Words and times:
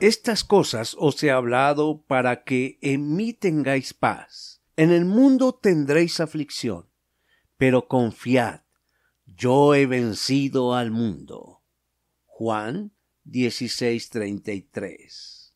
Estas 0.00 0.44
cosas 0.44 0.94
os 0.96 1.20
he 1.24 1.32
hablado 1.32 2.04
para 2.06 2.44
que 2.44 2.78
en 2.82 3.16
mí 3.16 3.32
tengáis 3.32 3.92
paz. 3.92 4.62
En 4.76 4.92
el 4.92 5.04
mundo 5.04 5.52
tendréis 5.52 6.20
aflicción, 6.20 6.88
pero 7.56 7.88
confiad, 7.88 8.60
yo 9.26 9.74
he 9.74 9.86
vencido 9.86 10.76
al 10.76 10.92
mundo. 10.92 11.64
Juan 12.26 12.92
16:33. 13.24 15.52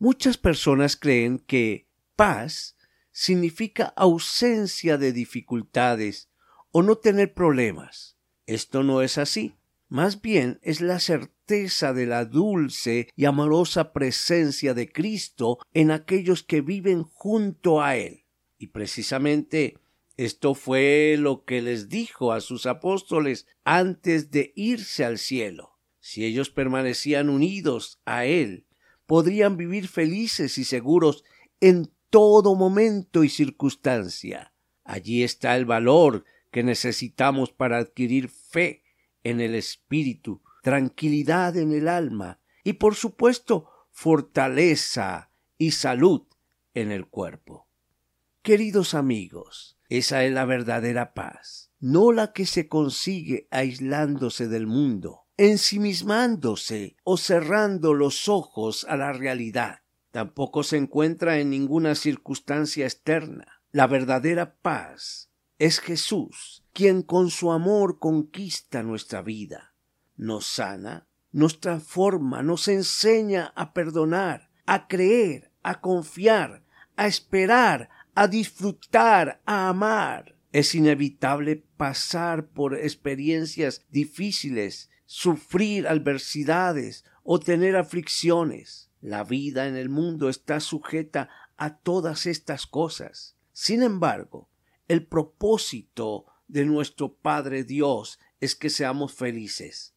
Muchas 0.00 0.38
personas 0.38 0.96
creen 0.96 1.38
que 1.38 1.88
paz 2.16 2.76
significa 3.12 3.92
ausencia 3.94 4.98
de 4.98 5.12
dificultades 5.12 6.32
o 6.72 6.82
no 6.82 6.98
tener 6.98 7.32
problemas. 7.32 8.18
Esto 8.46 8.82
no 8.82 9.02
es 9.02 9.18
así. 9.18 9.54
Más 9.88 10.20
bien 10.20 10.58
es 10.62 10.82
la 10.82 11.00
certeza 11.00 11.94
de 11.94 12.06
la 12.06 12.26
dulce 12.26 13.08
y 13.16 13.24
amorosa 13.24 13.92
presencia 13.92 14.74
de 14.74 14.92
Cristo 14.92 15.58
en 15.72 15.90
aquellos 15.90 16.42
que 16.42 16.60
viven 16.60 17.04
junto 17.04 17.80
a 17.80 17.96
Él. 17.96 18.24
Y 18.58 18.68
precisamente 18.68 19.78
esto 20.18 20.54
fue 20.54 21.16
lo 21.18 21.44
que 21.44 21.62
les 21.62 21.88
dijo 21.88 22.32
a 22.32 22.40
sus 22.40 22.66
apóstoles 22.66 23.46
antes 23.64 24.30
de 24.30 24.52
irse 24.56 25.04
al 25.04 25.16
cielo. 25.16 25.78
Si 26.00 26.24
ellos 26.24 26.50
permanecían 26.50 27.30
unidos 27.30 28.00
a 28.04 28.26
Él, 28.26 28.66
podrían 29.06 29.56
vivir 29.56 29.88
felices 29.88 30.58
y 30.58 30.64
seguros 30.64 31.24
en 31.60 31.90
todo 32.10 32.54
momento 32.54 33.24
y 33.24 33.30
circunstancia. 33.30 34.52
Allí 34.84 35.22
está 35.22 35.56
el 35.56 35.64
valor 35.64 36.24
que 36.50 36.62
necesitamos 36.62 37.52
para 37.52 37.78
adquirir 37.78 38.28
fe 38.28 38.82
en 39.28 39.40
el 39.40 39.54
espíritu, 39.54 40.42
tranquilidad 40.62 41.56
en 41.56 41.72
el 41.72 41.88
alma 41.88 42.40
y 42.64 42.74
por 42.74 42.94
supuesto 42.94 43.68
fortaleza 43.90 45.30
y 45.58 45.72
salud 45.72 46.22
en 46.74 46.92
el 46.92 47.06
cuerpo. 47.06 47.68
Queridos 48.42 48.94
amigos, 48.94 49.78
esa 49.88 50.24
es 50.24 50.32
la 50.32 50.44
verdadera 50.44 51.12
paz, 51.12 51.70
no 51.78 52.12
la 52.12 52.32
que 52.32 52.46
se 52.46 52.68
consigue 52.68 53.48
aislándose 53.50 54.48
del 54.48 54.66
mundo, 54.66 55.26
ensimismándose 55.36 56.96
o 57.04 57.16
cerrando 57.16 57.92
los 57.92 58.28
ojos 58.28 58.86
a 58.88 58.96
la 58.96 59.12
realidad. 59.12 59.80
Tampoco 60.10 60.62
se 60.62 60.78
encuentra 60.78 61.38
en 61.38 61.50
ninguna 61.50 61.94
circunstancia 61.94 62.86
externa. 62.86 63.60
La 63.72 63.86
verdadera 63.86 64.56
paz 64.62 65.27
es 65.58 65.80
Jesús, 65.80 66.62
quien 66.72 67.02
con 67.02 67.30
su 67.30 67.50
amor 67.50 67.98
conquista 67.98 68.82
nuestra 68.82 69.22
vida, 69.22 69.74
nos 70.16 70.46
sana, 70.46 71.08
nos 71.32 71.60
transforma, 71.60 72.42
nos 72.42 72.68
enseña 72.68 73.52
a 73.56 73.72
perdonar, 73.72 74.50
a 74.66 74.86
creer, 74.86 75.50
a 75.62 75.80
confiar, 75.80 76.62
a 76.96 77.06
esperar, 77.06 77.88
a 78.14 78.28
disfrutar, 78.28 79.40
a 79.44 79.68
amar. 79.68 80.36
Es 80.52 80.74
inevitable 80.74 81.64
pasar 81.76 82.46
por 82.48 82.74
experiencias 82.76 83.84
difíciles, 83.90 84.90
sufrir 85.06 85.86
adversidades 85.88 87.04
o 87.22 87.40
tener 87.40 87.76
aflicciones. 87.76 88.90
La 89.00 89.24
vida 89.24 89.66
en 89.66 89.76
el 89.76 89.88
mundo 89.88 90.28
está 90.28 90.60
sujeta 90.60 91.28
a 91.56 91.76
todas 91.76 92.26
estas 92.26 92.66
cosas. 92.66 93.36
Sin 93.52 93.82
embargo, 93.82 94.47
el 94.88 95.06
propósito 95.06 96.26
de 96.48 96.64
nuestro 96.64 97.14
Padre 97.14 97.62
Dios 97.62 98.18
es 98.40 98.56
que 98.56 98.70
seamos 98.70 99.12
felices. 99.12 99.94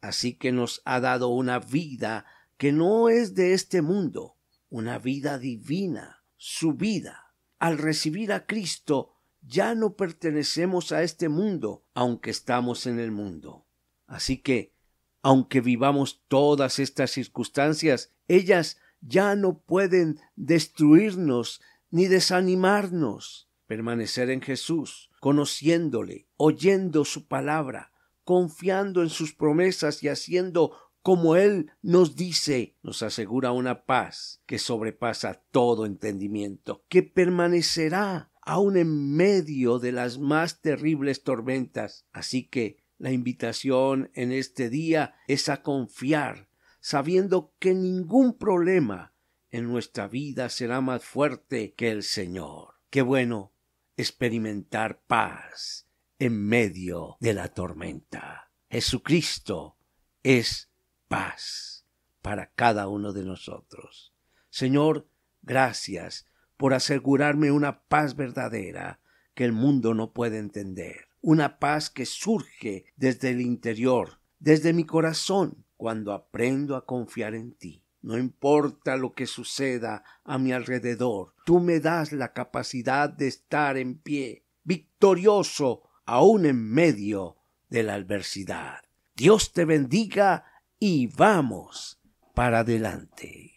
Así 0.00 0.34
que 0.34 0.52
nos 0.52 0.80
ha 0.84 1.00
dado 1.00 1.28
una 1.28 1.58
vida 1.58 2.24
que 2.56 2.72
no 2.72 3.08
es 3.08 3.34
de 3.34 3.52
este 3.52 3.82
mundo, 3.82 4.36
una 4.70 4.98
vida 4.98 5.38
divina, 5.38 6.22
su 6.36 6.74
vida. 6.74 7.34
Al 7.58 7.76
recibir 7.76 8.32
a 8.32 8.46
Cristo, 8.46 9.16
ya 9.42 9.74
no 9.74 9.96
pertenecemos 9.96 10.92
a 10.92 11.02
este 11.02 11.28
mundo, 11.28 11.84
aunque 11.94 12.30
estamos 12.30 12.86
en 12.86 12.98
el 12.98 13.10
mundo. 13.10 13.66
Así 14.06 14.38
que, 14.38 14.74
aunque 15.22 15.60
vivamos 15.60 16.22
todas 16.28 16.78
estas 16.78 17.10
circunstancias, 17.10 18.12
ellas 18.28 18.78
ya 19.00 19.34
no 19.34 19.58
pueden 19.58 20.20
destruirnos 20.36 21.60
ni 21.90 22.06
desanimarnos. 22.06 23.49
Permanecer 23.70 24.30
en 24.30 24.42
Jesús 24.42 25.12
conociéndole, 25.20 26.26
oyendo 26.36 27.04
su 27.04 27.28
palabra, 27.28 27.92
confiando 28.24 29.00
en 29.00 29.10
sus 29.10 29.32
promesas 29.32 30.02
y 30.02 30.08
haciendo 30.08 30.76
como 31.02 31.36
Él 31.36 31.70
nos 31.80 32.16
dice, 32.16 32.74
nos 32.82 33.04
asegura 33.04 33.52
una 33.52 33.84
paz 33.86 34.42
que 34.46 34.58
sobrepasa 34.58 35.44
todo 35.52 35.86
entendimiento, 35.86 36.84
que 36.88 37.04
permanecerá 37.04 38.32
aun 38.42 38.76
en 38.76 39.14
medio 39.14 39.78
de 39.78 39.92
las 39.92 40.18
más 40.18 40.60
terribles 40.62 41.22
tormentas. 41.22 42.08
Así 42.10 42.48
que 42.48 42.82
la 42.98 43.12
invitación 43.12 44.10
en 44.14 44.32
este 44.32 44.68
día 44.68 45.14
es 45.28 45.48
a 45.48 45.62
confiar, 45.62 46.48
sabiendo 46.80 47.54
que 47.60 47.72
ningún 47.74 48.36
problema 48.36 49.14
en 49.52 49.68
nuestra 49.68 50.08
vida 50.08 50.48
será 50.48 50.80
más 50.80 51.04
fuerte 51.04 51.72
que 51.74 51.92
el 51.92 52.02
Señor. 52.02 52.74
Qué 52.90 53.02
bueno 53.02 53.52
experimentar 54.00 55.02
paz 55.06 55.86
en 56.18 56.46
medio 56.46 57.16
de 57.20 57.34
la 57.34 57.48
tormenta. 57.48 58.50
Jesucristo 58.68 59.76
es 60.22 60.70
paz 61.08 61.86
para 62.22 62.52
cada 62.52 62.88
uno 62.88 63.12
de 63.12 63.24
nosotros. 63.24 64.14
Señor, 64.50 65.08
gracias 65.42 66.26
por 66.56 66.74
asegurarme 66.74 67.50
una 67.50 67.82
paz 67.84 68.16
verdadera 68.16 69.00
que 69.34 69.44
el 69.44 69.52
mundo 69.52 69.94
no 69.94 70.12
puede 70.12 70.38
entender, 70.38 71.08
una 71.20 71.58
paz 71.58 71.88
que 71.88 72.06
surge 72.06 72.84
desde 72.96 73.30
el 73.30 73.40
interior, 73.40 74.20
desde 74.38 74.72
mi 74.72 74.84
corazón, 74.84 75.64
cuando 75.76 76.12
aprendo 76.12 76.76
a 76.76 76.84
confiar 76.84 77.34
en 77.34 77.52
ti. 77.52 77.82
No 78.02 78.16
importa 78.16 78.96
lo 78.96 79.12
que 79.12 79.26
suceda 79.26 80.04
a 80.24 80.38
mi 80.38 80.52
alrededor, 80.52 81.34
tú 81.44 81.60
me 81.60 81.80
das 81.80 82.12
la 82.12 82.32
capacidad 82.32 83.10
de 83.10 83.28
estar 83.28 83.76
en 83.76 83.98
pie, 83.98 84.46
victorioso, 84.64 85.82
aun 86.06 86.46
en 86.46 86.62
medio 86.70 87.36
de 87.68 87.82
la 87.82 87.94
adversidad. 87.94 88.80
Dios 89.14 89.52
te 89.52 89.64
bendiga 89.64 90.44
y 90.78 91.08
vamos 91.08 92.00
para 92.34 92.60
adelante. 92.60 93.56